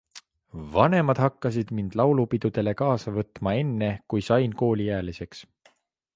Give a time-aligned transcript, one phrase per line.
[0.77, 5.47] Vanemad hakkasid mind laulupidudele kaasa võtma enne, kui sain kooliealiseks.